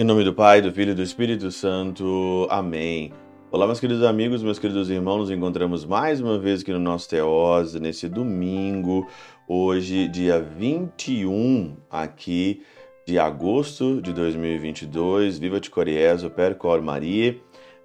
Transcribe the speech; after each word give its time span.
Em 0.00 0.04
nome 0.04 0.22
do 0.22 0.32
Pai, 0.32 0.62
do 0.62 0.70
Filho 0.70 0.92
e 0.92 0.94
do 0.94 1.02
Espírito 1.02 1.50
Santo. 1.50 2.46
Amém. 2.48 3.12
Olá, 3.50 3.66
meus 3.66 3.80
queridos 3.80 4.04
amigos, 4.04 4.44
meus 4.44 4.56
queridos 4.56 4.88
irmãos, 4.90 5.18
nos 5.18 5.30
encontramos 5.32 5.84
mais 5.84 6.20
uma 6.20 6.38
vez 6.38 6.62
aqui 6.62 6.72
no 6.72 6.78
nosso 6.78 7.08
Teose, 7.08 7.80
nesse 7.80 8.08
domingo, 8.08 9.08
hoje, 9.48 10.06
dia 10.06 10.40
21, 10.40 11.76
aqui 11.90 12.62
de 13.04 13.18
agosto 13.18 14.00
de 14.00 14.12
2022. 14.12 15.36
Viva 15.36 15.58
de 15.58 15.68
Coriezo, 15.68 16.30
Percor 16.30 16.80
Maria, 16.80 17.36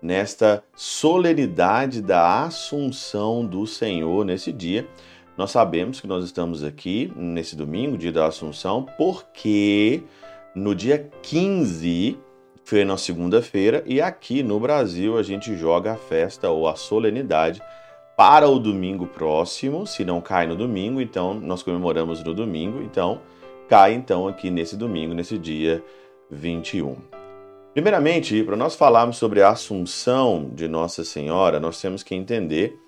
nesta 0.03 0.61
solenidade 0.75 2.01
da 2.01 2.43
Assunção 2.43 3.45
do 3.45 3.65
Senhor, 3.65 4.25
nesse 4.25 4.51
dia. 4.51 4.85
Nós 5.37 5.49
sabemos 5.49 6.01
que 6.01 6.05
nós 6.05 6.25
estamos 6.25 6.61
aqui 6.61 7.09
nesse 7.15 7.55
domingo, 7.55 7.97
dia 7.97 8.11
da 8.11 8.27
Assunção, 8.27 8.85
porque 8.97 10.03
no 10.53 10.75
dia 10.75 11.09
15, 11.21 12.17
foi 12.65 12.83
na 12.83 12.97
segunda-feira, 12.97 13.81
e 13.85 14.01
aqui 14.01 14.43
no 14.43 14.59
Brasil 14.59 15.17
a 15.17 15.23
gente 15.23 15.55
joga 15.55 15.93
a 15.93 15.97
festa 15.97 16.49
ou 16.49 16.67
a 16.67 16.75
solenidade 16.75 17.61
para 18.17 18.47
o 18.47 18.59
domingo 18.59 19.07
próximo. 19.07 19.87
Se 19.87 20.03
não 20.03 20.19
cai 20.19 20.45
no 20.45 20.55
domingo, 20.55 20.99
então 20.99 21.33
nós 21.33 21.63
comemoramos 21.63 22.21
no 22.21 22.33
domingo, 22.33 22.81
então 22.83 23.21
cai 23.69 23.93
então 23.93 24.27
aqui 24.27 24.51
nesse 24.51 24.75
domingo, 24.75 25.13
nesse 25.13 25.37
dia 25.37 25.81
21. 26.29 27.22
Primeiramente, 27.73 28.43
para 28.43 28.55
nós 28.55 28.75
falarmos 28.75 29.17
sobre 29.17 29.41
a 29.41 29.49
Assunção 29.49 30.47
de 30.53 30.67
Nossa 30.67 31.03
Senhora, 31.03 31.59
nós 31.59 31.81
temos 31.81 32.03
que 32.03 32.13
entender 32.13 32.79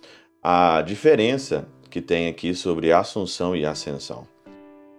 a 0.44 0.84
diferença 0.84 1.67
que 1.89 1.99
tem 1.99 2.27
aqui 2.27 2.53
sobre 2.53 2.91
Assunção 2.91 3.55
e 3.55 3.66
Ascensão. 3.66 4.27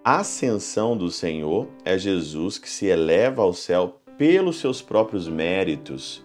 A 0.03 0.19
ascensão 0.19 0.97
do 0.97 1.09
Senhor 1.09 1.69
é 1.85 1.97
Jesus 1.97 2.57
que 2.57 2.69
se 2.69 2.87
eleva 2.87 3.41
ao 3.41 3.53
céu 3.53 4.01
pelos 4.17 4.59
seus 4.59 4.81
próprios 4.81 5.29
méritos, 5.29 6.21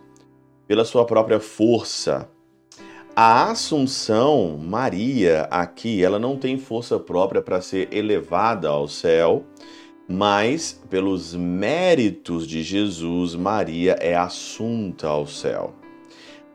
pela 0.66 0.84
sua 0.84 1.05
própria 1.05 1.38
força. 1.38 2.28
A 3.14 3.48
Assunção, 3.52 4.58
Maria, 4.60 5.42
aqui, 5.42 6.02
ela 6.02 6.18
não 6.18 6.36
tem 6.36 6.58
força 6.58 6.98
própria 6.98 7.40
para 7.40 7.60
ser 7.60 7.94
elevada 7.94 8.68
ao 8.68 8.88
céu, 8.88 9.44
mas 10.08 10.81
pelos 10.91 11.34
méritos 11.34 12.47
de 12.47 12.62
Jesus, 12.62 13.34
Maria 13.34 13.97
é 14.00 14.14
assunta 14.14 15.08
ao 15.08 15.27
céu. 15.27 15.75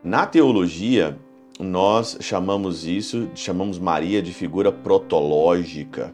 Na 0.04 0.26
teologia, 0.26 1.18
nós 1.60 2.18
chamamos 2.22 2.86
isso, 2.86 3.30
chamamos 3.34 3.80
Maria 3.80 4.22
de 4.22 4.32
figura 4.32 4.72
protológica. 4.72 6.14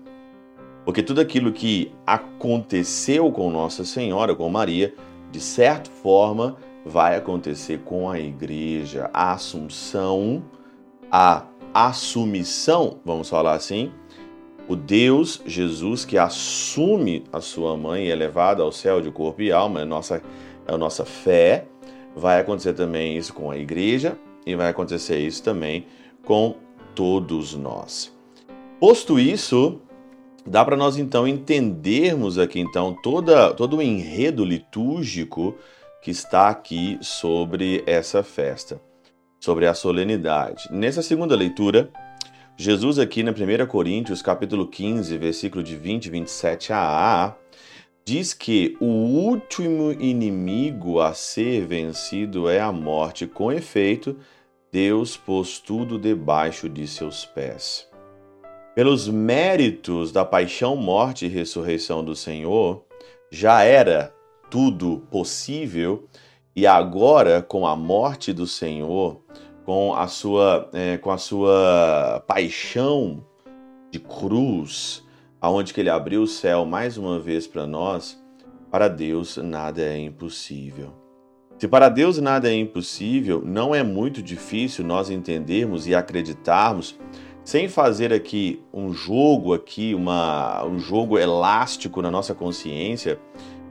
Porque 0.86 1.02
tudo 1.02 1.22
aquilo 1.22 1.52
que 1.52 1.92
aconteceu 2.06 3.31
com 3.31 3.50
Nossa 3.52 3.86
Senhora, 3.86 4.36
com 4.36 4.50
Maria, 4.50 4.94
de 5.31 5.39
certa 5.39 5.89
forma 5.89 6.58
vai 6.86 7.16
acontecer 7.16 7.80
com 7.80 8.09
a 8.09 8.20
igreja. 8.20 9.09
A 9.14 9.34
assunção, 9.34 10.44
a 11.11 11.45
assumição, 11.73 13.00
vamos 13.04 13.30
falar 13.30 13.54
assim, 13.54 13.92
o 14.67 14.75
Deus 14.75 15.42
Jesus 15.45 16.06
que 16.06 16.17
assume 16.17 17.23
a 17.31 17.42
sua 17.42 17.75
mãe 17.75 18.06
e 18.06 18.11
é 18.11 18.16
levado 18.16 18.61
ao 18.61 18.72
céu 18.72 19.02
de 19.02 19.11
corpo 19.11 19.42
e 19.42 19.52
alma, 19.52 19.80
é 19.80 19.83
a 19.83 19.86
nossa, 19.86 20.22
é 20.67 20.73
a 20.73 20.78
nossa 20.78 21.05
fé. 21.05 21.66
Vai 22.16 22.39
acontecer 22.39 22.73
também 22.73 23.17
isso 23.17 23.33
com 23.33 23.50
a 23.50 23.58
igreja 23.58 24.17
e 24.45 24.55
vai 24.55 24.70
acontecer 24.70 25.17
isso 25.20 25.44
também 25.44 25.88
com 26.23 26.55
todos 26.95 27.55
nós. 27.55 28.14
Posto 28.80 29.20
isso, 29.20 29.81
Dá 30.45 30.64
para 30.66 30.75
nós 30.75 30.98
então 30.98 31.25
entendermos 31.25 32.38
aqui 32.38 32.59
então 32.59 32.94
toda, 32.94 33.53
todo 33.53 33.77
o 33.77 33.81
enredo 33.81 34.44
litúrgico 34.44 35.55
que 36.02 36.11
está 36.11 36.49
aqui 36.49 36.98
sobre 37.02 37.82
essa 37.87 38.21
festa, 38.23 38.82
sobre 39.39 39.67
a 39.67 39.73
solenidade. 39.73 40.67
Nessa 40.70 41.02
segunda 41.02 41.33
leitura, 41.33 41.89
Jesus 42.55 42.99
aqui 42.99 43.23
na 43.23 43.31
1 43.31 43.65
Coríntios, 43.65 44.21
capítulo 44.21 44.67
15, 44.67 45.17
versículo 45.17 45.64
de 45.64 45.75
20 45.75 46.05
e 46.05 46.09
27 46.11 46.73
a 46.73 47.36
diz 48.05 48.33
que 48.33 48.77
o 48.80 48.86
último 48.86 49.91
inimigo 49.93 50.99
a 50.99 51.13
ser 51.13 51.65
vencido 51.65 52.47
é 52.47 52.59
a 52.59 52.71
morte. 52.71 53.25
Com 53.25 53.52
efeito, 53.52 54.17
Deus 54.71 55.17
pôs 55.17 55.58
tudo 55.58 55.97
debaixo 55.97 56.69
de 56.69 56.87
seus 56.87 57.25
pés. 57.25 57.87
Pelos 58.75 59.08
méritos 59.08 60.11
da 60.11 60.23
paixão, 60.23 60.75
morte 60.75 61.25
e 61.25 61.30
ressurreição 61.30 62.03
do 62.03 62.15
Senhor, 62.15 62.83
já 63.31 63.63
era 63.63 64.13
tudo 64.49 65.08
possível 65.09 66.08
e 66.55 66.67
agora 66.67 67.42
com 67.42 67.65
a 67.65 67.75
morte 67.75 68.31
do 68.31 68.45
Senhor, 68.45 69.23
com 69.65 69.95
a 69.95 70.07
sua, 70.07 70.69
é, 70.73 70.97
com 70.97 71.11
a 71.11 71.17
sua 71.17 72.23
paixão 72.27 73.25
de 73.91 73.99
cruz, 73.99 75.03
aonde 75.39 75.73
que 75.73 75.79
ele 75.79 75.89
abriu 75.89 76.23
o 76.23 76.27
céu 76.27 76.65
mais 76.65 76.97
uma 76.97 77.19
vez 77.19 77.47
para 77.47 77.65
nós, 77.65 78.21
para 78.71 78.87
Deus 78.87 79.37
nada 79.37 79.81
é 79.81 79.99
impossível. 79.99 80.93
Se 81.59 81.67
para 81.67 81.87
Deus 81.87 82.17
nada 82.17 82.49
é 82.49 82.55
impossível, 82.55 83.41
não 83.45 83.73
é 83.73 83.83
muito 83.83 84.21
difícil 84.21 84.83
nós 84.83 85.09
entendermos 85.09 85.87
e 85.87 85.95
acreditarmos 85.95 86.97
sem 87.43 87.67
fazer 87.67 88.11
aqui 88.11 88.61
um 88.73 88.93
jogo 88.93 89.53
aqui, 89.53 89.93
uma, 89.93 90.65
um 90.65 90.80
jogo 90.80 91.17
elástico 91.19 92.01
na 92.01 92.09
nossa 92.09 92.33
consciência 92.33 93.19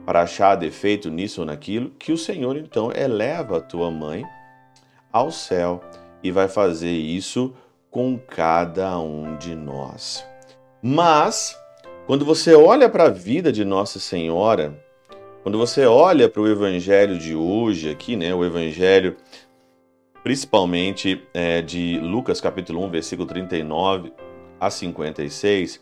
para 0.05 0.21
achar 0.21 0.55
defeito 0.55 1.09
nisso 1.09 1.41
ou 1.41 1.47
naquilo, 1.47 1.89
que 1.91 2.11
o 2.11 2.17
Senhor 2.17 2.57
então 2.57 2.91
eleva 2.91 3.57
a 3.57 3.61
tua 3.61 3.89
mãe 3.89 4.23
ao 5.13 5.31
céu 5.31 5.81
e 6.23 6.31
vai 6.31 6.47
fazer 6.47 6.91
isso 6.91 7.53
com 7.91 8.17
cada 8.17 8.99
um 8.99 9.37
de 9.37 9.53
nós. 9.53 10.25
Mas 10.81 11.55
quando 12.07 12.25
você 12.25 12.55
olha 12.55 12.89
para 12.89 13.05
a 13.05 13.09
vida 13.09 13.51
de 13.51 13.63
Nossa 13.63 13.99
Senhora, 13.99 14.77
quando 15.43 15.57
você 15.57 15.85
olha 15.85 16.27
para 16.27 16.41
o 16.41 16.47
evangelho 16.47 17.19
de 17.19 17.35
hoje 17.35 17.91
aqui, 17.91 18.15
né, 18.15 18.33
o 18.33 18.43
evangelho 18.43 19.15
principalmente 20.23 21.21
é, 21.33 21.61
de 21.61 21.99
Lucas 21.99 22.41
capítulo 22.41 22.83
1, 22.85 22.89
versículo 22.89 23.27
39 23.27 24.11
a 24.59 24.69
56, 24.69 25.79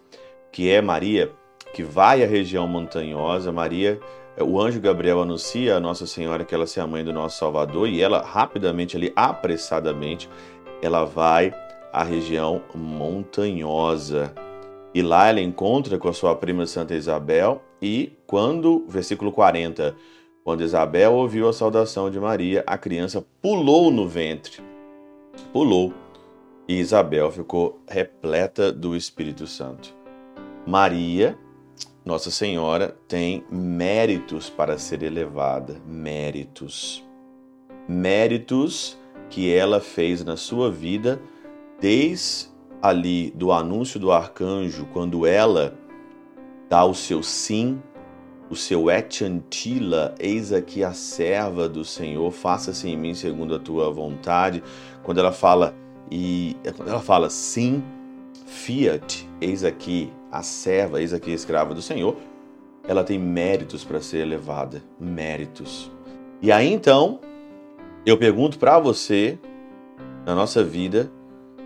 que 0.52 0.70
é 0.70 0.81
Maria 0.81 1.31
que 1.74 1.84
vai 1.84 2.24
à 2.24 2.28
região 2.28 2.68
montanhosa. 2.68 3.52
Maria, 3.52 4.00
o 4.40 4.59
anjo 4.59 4.80
Gabriel 4.80 5.22
anuncia 5.22 5.75
a 5.75 5.80
Nossa 5.80 6.08
Senhora 6.08 6.46
que 6.46 6.56
ela 6.56 6.66
é 6.66 6.80
a 6.80 6.88
mãe 6.88 7.03
do 7.03 7.12
nosso 7.12 7.38
Salvador 7.38 7.88
e 7.90 8.02
ela 8.02 8.22
rapidamente 8.22 8.96
ali, 8.96 9.12
apressadamente, 9.16 10.30
ela 10.81 11.03
vai 11.03 11.53
à 11.92 12.03
região 12.03 12.62
montanhosa. 12.74 14.34
E 14.94 15.02
lá 15.02 15.28
ela 15.28 15.41
encontra 15.41 15.97
com 15.97 16.08
a 16.08 16.14
sua 16.14 16.36
prima 16.36 16.66
Santa 16.66 16.94
Isabel 16.96 17.62
e 17.81 18.14
quando, 18.25 18.86
versículo 18.88 19.31
40, 19.31 19.96
quando 20.44 20.64
Isabel 20.64 21.14
ouviu 21.14 21.47
a 21.47 21.53
saudação 21.53 22.09
de 22.09 22.20
Maria, 22.20 22.64
a 22.66 22.78
criança 22.78 23.25
pulou 23.41 23.91
no 23.91 24.08
ventre. 24.08 24.62
Pulou. 25.53 25.94
E 26.68 26.80
Isabel 26.80 27.30
ficou 27.31 27.80
repleta 27.88 28.72
do 28.72 28.96
Espírito 28.96 29.46
Santo. 29.46 29.94
Maria, 30.66 31.38
Nossa 32.03 32.31
Senhora, 32.31 32.97
tem 33.07 33.44
méritos 33.51 34.50
para 34.50 34.78
ser 34.78 35.03
elevada. 35.03 35.81
Méritos. 35.85 37.03
Méritos 37.88 38.97
que 39.29 39.53
ela 39.53 39.79
fez 39.79 40.23
na 40.23 40.35
sua 40.35 40.72
vida 40.72 41.22
desde 41.79 42.50
ali 42.81 43.31
do 43.31 43.51
anúncio 43.51 43.99
do 43.99 44.11
arcanjo, 44.11 44.87
quando 44.91 45.26
ela 45.26 45.78
dá 46.67 46.84
o 46.84 46.93
seu 46.96 47.22
sim 47.22 47.79
o 48.52 48.55
seu 48.55 48.91
et 48.91 49.23
antila, 49.23 50.14
eis 50.20 50.52
aqui 50.52 50.84
a 50.84 50.91
serva 50.91 51.70
do 51.70 51.85
Senhor, 51.85 52.29
faça-se 52.31 52.90
em 52.90 52.97
mim 52.97 53.14
segundo 53.14 53.55
a 53.55 53.59
tua 53.59 53.90
vontade. 53.90 54.61
Quando 55.03 55.20
ela 55.20 55.31
fala 55.31 55.73
e 56.11 56.58
quando 56.76 56.90
ela 56.90 56.99
fala 56.99 57.29
sim, 57.29 57.81
fiat, 58.52 59.28
eis 59.40 59.64
aqui 59.64 60.12
a 60.32 60.44
serva, 60.44 61.02
eis 61.02 61.14
aqui 61.14 61.32
a 61.32 61.36
escrava 61.36 61.74
do 61.74 61.82
Senhor, 61.82 62.16
ela 62.88 63.03
tem 63.03 63.18
méritos 63.18 63.84
para 63.84 64.02
ser 64.02 64.20
elevada, 64.20 64.82
méritos. 65.00 65.92
E 66.42 66.52
aí 66.52 66.72
então, 66.72 67.20
eu 68.06 68.18
pergunto 68.18 68.58
para 68.59 68.80
você, 68.80 69.38
na 70.26 70.36
nossa 70.36 70.64
vida, 70.64 71.12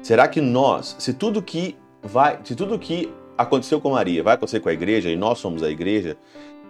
será 0.02 0.28
que 0.28 0.42
nós, 0.42 0.96
se 1.00 1.14
tudo 1.14 1.42
que 1.42 1.78
vai, 2.02 2.40
se 2.44 2.56
tudo 2.56 2.78
que 2.78 3.12
aconteceu 3.38 3.82
com 3.82 3.92
Maria 3.92 4.24
vai 4.24 4.36
acontecer 4.36 4.60
com 4.60 4.70
a 4.70 4.74
igreja 4.74 5.10
e 5.10 5.16
nós 5.16 5.40
somos 5.40 5.64
a 5.64 5.70
igreja, 5.70 6.18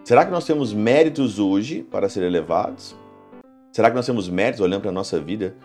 Será 0.05 0.23
que 0.23 0.29
nós 0.29 0.45
temos 0.45 0.71
méritos 0.71 1.39
hoje 1.39 1.81
para 1.81 2.07
ser 2.07 2.21
elevados? 2.21 2.95
Será 3.71 3.89
que 3.89 3.95
nós 3.95 4.05
temos 4.05 4.29
méritos 4.29 4.61
olhando 4.61 4.81
para 4.81 4.91
a 4.91 4.93
nossa 4.93 5.19
vida? 5.19 5.55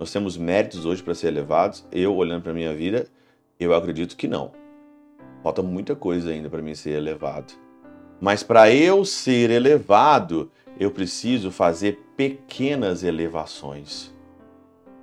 Nós 0.00 0.10
temos 0.10 0.34
méritos 0.38 0.86
hoje 0.86 1.02
para 1.02 1.14
ser 1.14 1.26
elevados? 1.26 1.84
Eu, 1.92 2.16
olhando 2.16 2.40
para 2.40 2.52
a 2.52 2.54
minha 2.54 2.72
vida, 2.72 3.06
Eu 3.62 3.74
acredito 3.74 4.16
que 4.16 4.28
não. 4.28 4.52
Falta 5.42 5.62
muita 5.62 5.94
coisa 5.96 6.30
ainda 6.30 6.48
para 6.48 6.62
mim 6.62 6.74
ser 6.74 6.90
elevado. 6.90 7.54
Mas 8.20 8.42
para 8.42 8.72
eu 8.72 9.04
ser 9.04 9.50
elevado, 9.50 10.50
eu 10.78 10.90
preciso 10.90 11.50
fazer 11.50 11.98
pequenas 12.16 13.02
elevações. 13.02 14.12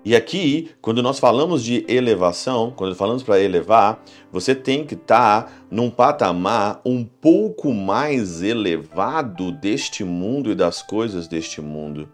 E 0.04 0.16
aqui, 0.16 0.72
quando 0.82 1.04
nós 1.04 1.20
falamos 1.20 1.62
de 1.62 1.86
elevação, 1.90 2.72
quando 2.74 2.96
falamos 2.96 3.22
para 3.22 3.42
elevar, 3.42 4.02
você 4.32 4.56
tem 4.56 4.86
que 4.86 4.94
estar 4.94 5.44
tá 5.44 5.52
num 5.70 5.90
patamar 5.90 6.80
um 6.86 7.04
pouco 7.04 7.74
mais 7.74 8.42
elevado 8.42 9.52
deste 9.52 10.06
mundo 10.06 10.52
e 10.52 10.56
das 10.56 10.82
coisas 10.82 11.28
deste 11.28 11.60
mundo. 11.60 12.08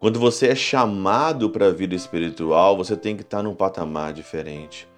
Quando 0.00 0.18
você 0.18 0.48
é 0.48 0.54
chamado 0.54 1.50
para 1.50 1.66
a 1.66 1.70
vida 1.70 1.94
espiritual, 1.94 2.76
você 2.76 2.96
tem 2.96 3.14
que 3.14 3.22
estar 3.22 3.36
tá 3.36 3.42
num 3.42 3.54
patamar 3.54 4.14
diferente. 4.14 4.88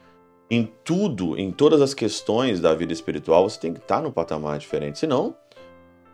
Em 0.54 0.72
tudo, 0.84 1.36
em 1.36 1.50
todas 1.50 1.80
as 1.80 1.92
questões 1.92 2.60
da 2.60 2.72
vida 2.76 2.92
espiritual, 2.92 3.50
você 3.50 3.58
tem 3.58 3.72
que 3.72 3.80
estar 3.80 3.96
tá 3.96 4.02
num 4.02 4.12
patamar 4.12 4.56
diferente. 4.56 5.00
Senão, 5.00 5.34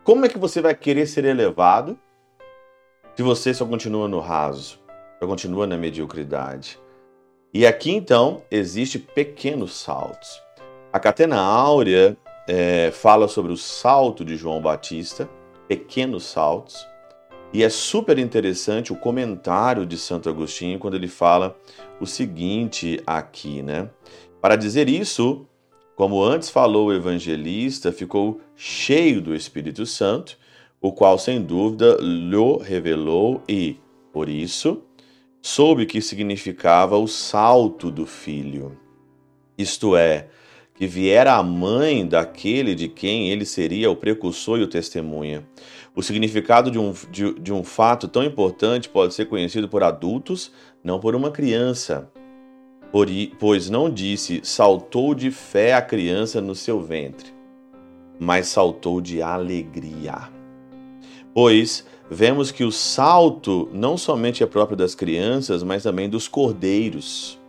como 0.03 0.25
é 0.25 0.29
que 0.29 0.39
você 0.39 0.59
vai 0.59 0.73
querer 0.73 1.05
ser 1.05 1.25
elevado 1.25 1.95
se 3.15 3.21
você 3.21 3.53
só 3.53 3.67
continua 3.67 4.07
no 4.07 4.19
raso? 4.19 4.81
continua 5.27 5.67
na 5.67 5.77
mediocridade. 5.77 6.79
E 7.53 7.67
aqui 7.67 7.91
então 7.91 8.41
existe 8.49 8.97
pequenos 8.97 9.75
saltos. 9.75 10.41
A 10.91 10.99
Catena 10.99 11.39
Áurea 11.39 12.17
é, 12.47 12.89
fala 12.89 13.27
sobre 13.27 13.51
o 13.51 13.57
salto 13.57 14.25
de 14.25 14.35
João 14.35 14.59
Batista, 14.59 15.29
pequenos 15.67 16.23
saltos, 16.23 16.87
e 17.53 17.63
é 17.63 17.69
super 17.69 18.17
interessante 18.17 18.93
o 18.93 18.95
comentário 18.95 19.85
de 19.85 19.97
Santo 19.97 20.29
Agostinho 20.29 20.79
quando 20.79 20.95
ele 20.95 21.09
fala 21.09 21.55
o 21.99 22.05
seguinte 22.05 23.01
aqui, 23.05 23.61
né? 23.61 23.89
Para 24.41 24.55
dizer 24.55 24.89
isso, 24.89 25.45
como 25.95 26.23
antes 26.23 26.49
falou 26.49 26.87
o 26.87 26.93
evangelista, 26.93 27.91
ficou 27.91 28.41
cheio 28.55 29.21
do 29.21 29.35
Espírito 29.35 29.85
Santo, 29.85 30.37
o 30.81 30.91
qual 30.91 31.19
sem 31.19 31.39
dúvida 31.39 31.97
lhe 32.01 32.63
revelou 32.63 33.43
e, 33.47 33.77
por 34.11 34.27
isso, 34.27 34.81
soube 35.41 35.85
que 35.85 36.01
significava 36.01 36.97
o 36.97 37.07
salto 37.07 37.91
do 37.91 38.07
filho, 38.07 38.77
isto 39.55 39.95
é, 39.95 40.27
que 40.73 40.87
viera 40.87 41.33
a 41.35 41.43
mãe 41.43 42.07
daquele 42.07 42.73
de 42.73 42.87
quem 42.87 43.29
ele 43.29 43.45
seria 43.45 43.91
o 43.91 43.95
precursor 43.95 44.57
e 44.57 44.63
o 44.63 44.67
testemunha. 44.67 45.47
O 45.95 46.01
significado 46.01 46.71
de 46.71 46.79
um, 46.79 46.93
de, 47.11 47.33
de 47.39 47.53
um 47.53 47.63
fato 47.63 48.07
tão 48.07 48.23
importante 48.23 48.89
pode 48.89 49.13
ser 49.13 49.25
conhecido 49.25 49.69
por 49.69 49.83
adultos, 49.83 50.51
não 50.83 50.99
por 50.99 51.13
uma 51.13 51.29
criança. 51.29 52.09
Pois 53.39 53.69
não 53.69 53.89
disse 53.89 54.41
saltou 54.43 55.15
de 55.15 55.31
fé 55.31 55.73
a 55.73 55.81
criança 55.81 56.41
no 56.41 56.53
seu 56.53 56.81
ventre, 56.81 57.33
mas 58.19 58.47
saltou 58.47 58.99
de 58.99 59.21
alegria. 59.21 60.29
Pois 61.33 61.85
vemos 62.09 62.51
que 62.51 62.65
o 62.65 62.71
salto 62.71 63.69
não 63.71 63.97
somente 63.97 64.43
é 64.43 64.45
próprio 64.45 64.75
das 64.75 64.93
crianças, 64.93 65.63
mas 65.63 65.83
também 65.83 66.09
dos 66.09 66.27
cordeiros, 66.27 67.39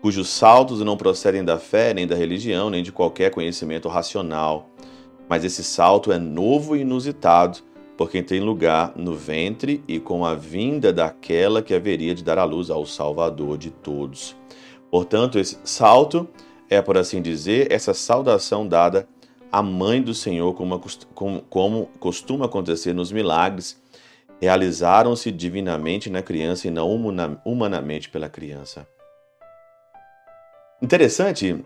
cujos 0.00 0.28
saltos 0.28 0.80
não 0.80 0.96
procedem 0.96 1.44
da 1.44 1.58
fé, 1.58 1.92
nem 1.92 2.06
da 2.06 2.14
religião, 2.14 2.70
nem 2.70 2.84
de 2.84 2.92
qualquer 2.92 3.32
conhecimento 3.32 3.88
racional. 3.88 4.68
Mas 5.28 5.44
esse 5.44 5.64
salto 5.64 6.12
é 6.12 6.18
novo 6.18 6.76
e 6.76 6.82
inusitado, 6.82 7.58
porque 7.96 8.22
tem 8.22 8.40
lugar 8.40 8.92
no 8.96 9.14
ventre 9.14 9.82
e 9.86 10.00
com 10.00 10.24
a 10.24 10.34
vinda 10.34 10.92
daquela 10.92 11.62
que 11.62 11.74
haveria 11.74 12.14
de 12.14 12.24
dar 12.24 12.38
a 12.38 12.44
luz 12.44 12.70
ao 12.70 12.86
Salvador 12.86 13.58
de 13.58 13.70
todos. 13.70 14.36
Portanto, 14.90 15.38
esse 15.38 15.58
salto 15.64 16.28
é, 16.72 16.80
por 16.80 16.96
assim 16.96 17.20
dizer, 17.20 17.70
essa 17.70 17.92
saudação 17.92 18.66
dada 18.66 19.06
a 19.50 19.62
mãe 19.62 20.00
do 20.00 20.14
Senhor, 20.14 20.54
como 20.54 21.86
costuma 22.00 22.46
acontecer 22.46 22.94
nos 22.94 23.12
milagres, 23.12 23.78
realizaram-se 24.40 25.30
divinamente 25.30 26.08
na 26.08 26.22
criança 26.22 26.66
e 26.66 26.70
não 26.70 26.90
humanamente 27.44 28.08
pela 28.08 28.30
criança. 28.30 28.88
Interessante 30.80 31.62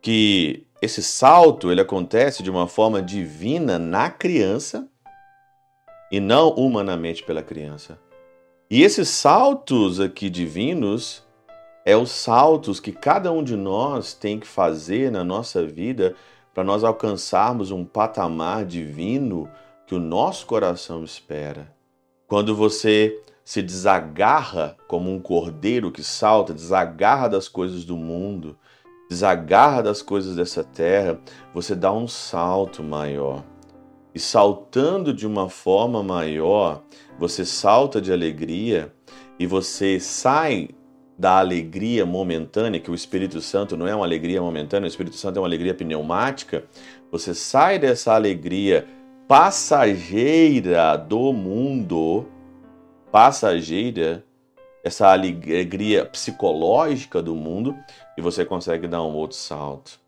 que 0.00 0.66
esse 0.80 1.02
salto 1.02 1.70
ele 1.70 1.82
acontece 1.82 2.42
de 2.42 2.50
uma 2.50 2.66
forma 2.66 3.02
divina 3.02 3.78
na 3.78 4.08
criança 4.08 4.88
e 6.10 6.20
não 6.20 6.50
humanamente 6.50 7.22
pela 7.22 7.42
criança. 7.42 7.98
E 8.70 8.82
esses 8.82 9.08
saltos 9.08 10.00
aqui 10.00 10.28
divinos 10.28 11.24
é 11.84 11.96
os 11.96 12.10
saltos 12.10 12.80
que 12.80 12.90
cada 12.90 13.30
um 13.30 13.44
de 13.44 13.54
nós 13.54 14.12
tem 14.12 14.40
que 14.40 14.46
fazer 14.46 15.10
na 15.10 15.22
nossa 15.22 15.64
vida 15.64 16.14
para 16.52 16.64
nós 16.64 16.82
alcançarmos 16.82 17.70
um 17.70 17.84
patamar 17.84 18.64
divino 18.64 19.48
que 19.86 19.94
o 19.94 20.00
nosso 20.00 20.46
coração 20.46 21.04
espera. 21.04 21.72
Quando 22.26 22.56
você 22.56 23.22
se 23.44 23.62
desagarra 23.62 24.76
como 24.88 25.12
um 25.12 25.20
cordeiro 25.20 25.92
que 25.92 26.02
salta, 26.02 26.52
desagarra 26.52 27.28
das 27.28 27.46
coisas 27.46 27.84
do 27.84 27.96
mundo, 27.96 28.58
desagarra 29.08 29.80
das 29.80 30.02
coisas 30.02 30.34
dessa 30.34 30.64
terra, 30.64 31.20
você 31.54 31.76
dá 31.76 31.92
um 31.92 32.08
salto 32.08 32.82
maior. 32.82 33.44
E 34.16 34.18
saltando 34.18 35.12
de 35.12 35.26
uma 35.26 35.50
forma 35.50 36.02
maior, 36.02 36.82
você 37.18 37.44
salta 37.44 38.00
de 38.00 38.10
alegria 38.10 38.90
e 39.38 39.46
você 39.46 40.00
sai 40.00 40.70
da 41.18 41.38
alegria 41.38 42.06
momentânea, 42.06 42.80
que 42.80 42.90
o 42.90 42.94
Espírito 42.94 43.42
Santo 43.42 43.76
não 43.76 43.86
é 43.86 43.94
uma 43.94 44.06
alegria 44.06 44.40
momentânea, 44.40 44.86
o 44.86 44.88
Espírito 44.88 45.16
Santo 45.16 45.36
é 45.36 45.40
uma 45.42 45.46
alegria 45.46 45.74
pneumática, 45.74 46.64
você 47.12 47.34
sai 47.34 47.78
dessa 47.78 48.14
alegria 48.14 48.86
passageira 49.28 50.96
do 50.96 51.30
mundo, 51.34 52.26
passageira, 53.12 54.24
essa 54.82 55.12
alegria 55.12 56.06
psicológica 56.06 57.20
do 57.20 57.34
mundo, 57.34 57.76
e 58.16 58.22
você 58.22 58.46
consegue 58.46 58.88
dar 58.88 59.02
um 59.02 59.14
outro 59.14 59.36
salto. 59.36 60.05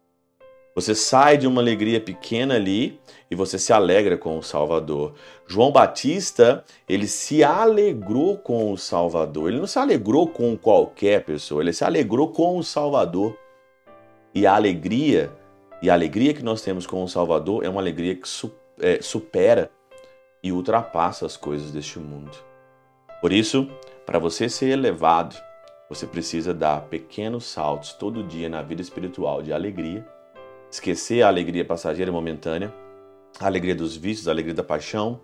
Você 0.79 0.95
sai 0.95 1.37
de 1.37 1.45
uma 1.45 1.61
alegria 1.61 2.01
pequena 2.01 2.55
ali 2.55 3.01
e 3.29 3.35
você 3.35 3.59
se 3.59 3.73
alegra 3.73 4.17
com 4.17 4.39
o 4.39 4.43
Salvador. 4.45 5.13
João 5.45 5.73
Batista, 5.73 6.65
ele 6.89 7.09
se 7.09 7.43
alegrou 7.43 8.39
com 8.39 8.71
o 8.71 8.79
Salvador. 8.79 9.49
Ele 9.49 9.59
não 9.59 9.67
se 9.67 9.77
alegrou 9.77 10.29
com 10.29 10.57
qualquer 10.57 11.25
pessoa, 11.25 11.63
ele 11.63 11.73
se 11.73 11.83
alegrou 11.83 12.29
com 12.29 12.57
o 12.57 12.63
Salvador. 12.63 13.37
E 14.33 14.47
a 14.47 14.55
alegria, 14.55 15.33
e 15.83 15.91
a 15.91 15.95
alegria 15.95 16.33
que 16.33 16.45
nós 16.45 16.63
temos 16.63 16.87
com 16.87 17.03
o 17.03 17.09
Salvador 17.09 17.65
é 17.65 17.69
uma 17.69 17.81
alegria 17.81 18.15
que 18.15 18.29
é, 18.81 19.03
supera 19.03 19.73
e 20.41 20.53
ultrapassa 20.53 21.27
as 21.27 21.37
coisas 21.37 21.73
deste 21.73 21.99
mundo. 21.99 22.31
Por 23.21 23.33
isso, 23.33 23.69
para 24.07 24.21
você 24.21 24.49
ser 24.49 24.69
elevado, 24.69 25.35
você 25.91 26.07
precisa 26.07 26.55
dar 26.55 26.83
pequenos 26.83 27.47
saltos 27.47 27.95
todo 27.95 28.23
dia 28.23 28.49
na 28.49 28.63
vida 28.63 28.81
espiritual 28.81 29.43
de 29.43 29.53
alegria 29.53 30.07
esquecer 30.71 31.23
a 31.23 31.29
alegria 31.29 31.65
passageira 31.65 32.11
e 32.11 32.15
momentânea, 32.15 32.75
a 33.41 33.47
alegria 33.47 33.75
dos 33.75 33.97
vícios, 33.97 34.29
a 34.29 34.31
alegria 34.31 34.55
da 34.55 34.63
paixão, 34.63 35.21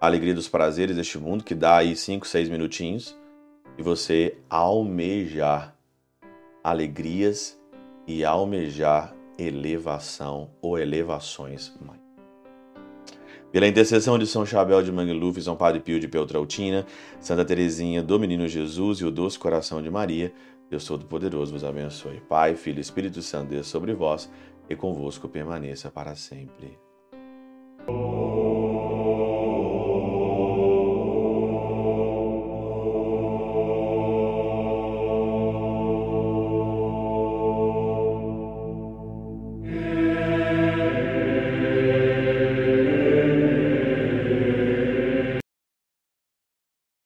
a 0.00 0.06
alegria 0.06 0.34
dos 0.34 0.48
prazeres 0.48 0.96
deste 0.96 1.18
mundo, 1.18 1.44
que 1.44 1.54
dá 1.54 1.76
aí 1.76 1.94
5, 1.94 2.26
6 2.26 2.48
minutinhos, 2.48 3.16
e 3.78 3.82
você 3.82 4.36
almejar 4.50 5.76
alegrias 6.62 7.58
e 8.06 8.24
almejar 8.24 9.14
elevação 9.38 10.50
ou 10.60 10.78
elevações 10.78 11.72
Pela 13.50 13.66
intercessão 13.66 14.18
de 14.18 14.26
São 14.26 14.44
Chabel 14.44 14.82
de 14.82 14.92
Mangluf, 14.92 15.40
São 15.40 15.56
Padre 15.56 15.80
Pio 15.80 15.98
de 15.98 16.08
Peltrautina, 16.08 16.86
Santa 17.20 17.44
Teresinha 17.44 18.02
do 18.02 18.18
Menino 18.18 18.48
Jesus 18.48 18.98
e 18.98 19.04
o 19.04 19.10
Doce 19.10 19.38
Coração 19.38 19.82
de 19.82 19.90
Maria, 19.90 20.32
Deus 20.70 20.86
Todo-Poderoso 20.86 21.52
vos 21.52 21.64
abençoe. 21.64 22.20
Pai, 22.28 22.56
Filho 22.56 22.78
e 22.78 22.80
Espírito 22.80 23.20
Santo, 23.20 23.50
Deus 23.50 23.66
sobre 23.66 23.92
vós 23.92 24.30
e 24.68 24.76
convosco 24.76 25.28
permaneça 25.28 25.90
para 25.90 26.14
sempre. 26.14 26.78